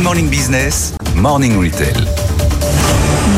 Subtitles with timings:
[0.00, 2.06] Good Morning Business, Morning Retail.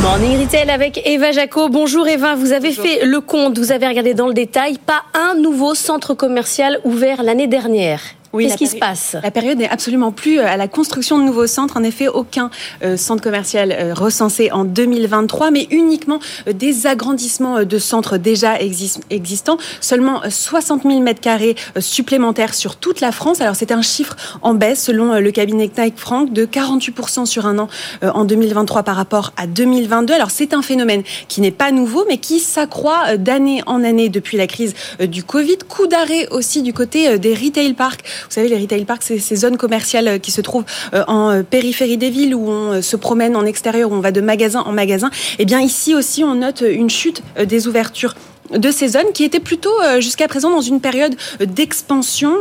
[0.01, 1.69] Morning Retail avec Eva Jaco.
[1.69, 5.35] Bonjour Eva, vous avez fait le compte, vous avez regardé dans le détail, pas un
[5.35, 8.01] nouveau centre commercial ouvert l'année dernière.
[8.33, 9.15] Oui, Qu'est-ce qui se passe?
[9.23, 11.77] La période n'est absolument plus euh, à la construction de nouveaux centres.
[11.77, 12.51] En effet, aucun
[12.83, 16.19] euh, centre commercial euh, recensé en 2023, mais uniquement
[16.49, 19.59] euh, des agrandissements de centres déjà exis- existants.
[19.81, 23.41] Seulement euh, 60 000 mètres carrés supplémentaires sur toute la France.
[23.43, 27.59] Alors c'est un chiffre en baisse selon le cabinet Knight Frank de 48% sur un
[27.59, 27.69] an
[28.03, 30.15] en 2023 par rapport à 2022.
[30.15, 34.37] Alors c'est un phénomène qui n'est pas nouveau, mais qui s'accroît d'année en année depuis
[34.39, 35.59] la crise du Covid.
[35.69, 38.03] Coup d'arrêt aussi du côté des retail parks.
[38.29, 41.31] Vous savez, les retail parks, c'est ces zones commerciales euh, qui se trouvent euh, en
[41.31, 44.61] euh, périphérie des villes où on se promène en extérieur, où on va de magasin
[44.61, 45.11] en magasin.
[45.39, 48.15] Et bien ici aussi, on note une chute des ouvertures
[48.53, 52.35] de ces zones qui étaient plutôt jusqu'à présent dans une période d'expansion.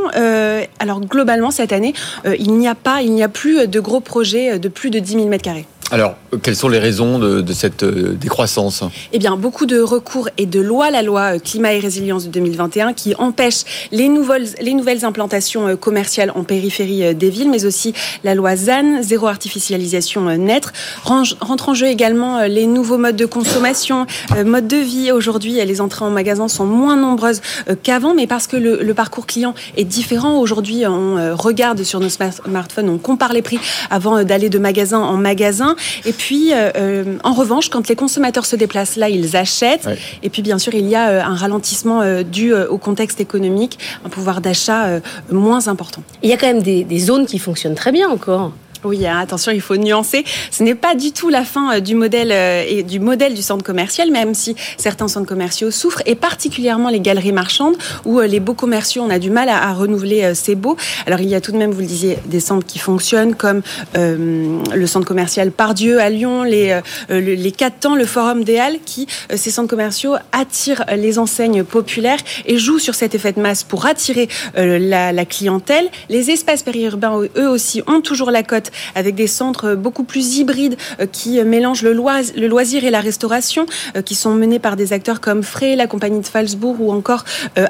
[0.79, 1.93] Alors globalement cette année,
[2.25, 5.67] il n'y a plus de gros projets de plus de 10 000 mètres carrés.
[5.93, 8.81] Alors, quelles sont les raisons de, de cette euh, décroissance?
[9.11, 12.29] Eh bien, beaucoup de recours et de lois, la loi euh, climat et résilience de
[12.29, 17.65] 2021, qui empêche les nouvelles, les nouvelles implantations euh, commerciales en périphérie des villes, mais
[17.65, 17.93] aussi
[18.23, 20.71] la loi ZAN, zéro artificialisation nette.
[21.03, 24.05] Rentre en jeu également les nouveaux modes de consommation,
[24.45, 25.11] modes de vie.
[25.11, 27.41] Aujourd'hui, les entrées en magasin sont moins nombreuses
[27.83, 30.37] qu'avant, mais parce que le, le parcours client est différent.
[30.39, 34.99] Aujourd'hui, on regarde sur nos smart- smartphones, on compare les prix avant d'aller de magasin
[34.99, 35.75] en magasin.
[36.05, 39.85] Et puis, euh, euh, en revanche, quand les consommateurs se déplacent là, ils achètent.
[39.85, 39.97] Ouais.
[40.23, 43.19] Et puis, bien sûr, il y a euh, un ralentissement euh, dû euh, au contexte
[43.19, 44.99] économique, un pouvoir d'achat euh,
[45.31, 46.03] moins important.
[46.23, 48.51] Il y a quand même des, des zones qui fonctionnent très bien encore.
[48.83, 50.23] Oui, hein, attention, il faut nuancer.
[50.49, 53.43] Ce n'est pas du tout la fin euh, du modèle euh, et du modèle du
[53.43, 58.25] centre commercial, même si certains centres commerciaux souffrent, et particulièrement les galeries marchandes où euh,
[58.25, 60.75] les beaux commerciaux, on a du mal à, renouveler ces beaux.
[61.05, 63.61] Alors il y a tout de même, vous le disiez, des centres qui fonctionnent, comme
[63.95, 68.57] le centre commercial Pardieu à Lyon, les euh, le- les quatre temps, le Forum des
[68.57, 73.39] Halles, qui ces centres commerciaux attirent les enseignes populaires et jouent sur cet effet de
[73.41, 75.87] masse pour attirer la, la clientèle.
[76.09, 80.77] Les espaces périurbains, eux aussi, ont toujours la cote avec des centres beaucoup plus hybrides
[80.99, 83.65] euh, qui euh, mélangent le, lois- le loisir et la restauration,
[83.95, 87.23] euh, qui sont menés par des acteurs comme Frey, la compagnie de Falsbourg ou encore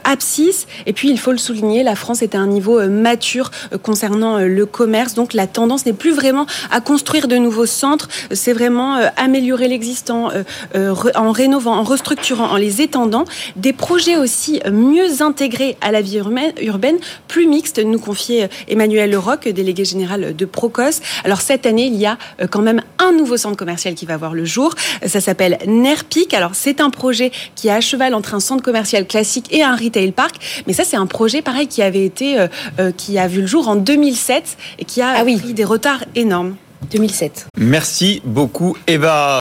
[0.03, 0.65] Apsis.
[0.85, 3.51] Et puis, il faut le souligner, la France est à un niveau mature
[3.83, 5.13] concernant le commerce.
[5.13, 10.29] Donc, la tendance n'est plus vraiment à construire de nouveaux centres, c'est vraiment améliorer l'existant
[10.75, 13.25] en rénovant, en restructurant, en les étendant.
[13.55, 16.19] Des projets aussi mieux intégrés à la vie
[16.61, 16.97] urbaine,
[17.27, 20.90] plus mixtes, nous confiait Emmanuel Leroc, délégué général de Procos.
[21.23, 24.17] Alors cette année, il y a euh, quand même un nouveau centre commercial qui va
[24.17, 24.73] voir le jour.
[25.05, 26.33] Ça s'appelle Nerpic.
[26.33, 29.75] Alors c'est un projet qui est à cheval entre un centre commercial classique et un
[29.75, 30.35] retail park.
[30.67, 32.47] Mais ça, c'est un projet pareil qui avait été, euh,
[32.79, 35.37] euh, qui a vu le jour en 2007 et qui a Ah oui.
[35.37, 36.55] pris des retards énormes.
[36.91, 37.45] 2007.
[37.57, 39.29] Merci beaucoup, Eva.